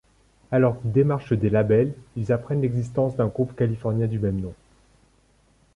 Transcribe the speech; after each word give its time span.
Alors 0.51 0.81
qu'ils 0.81 0.91
démarchent 0.91 1.33
des 1.33 1.51
labels, 1.51 1.93
ils 2.15 2.31
apprennent 2.31 2.63
l’existence 2.63 3.15
d'un 3.15 3.27
groupe 3.27 3.55
californien 3.55 4.07
du 4.07 4.17
même 4.17 4.41
nom. 4.41 4.55